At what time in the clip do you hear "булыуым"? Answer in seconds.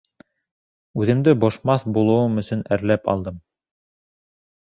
1.97-2.43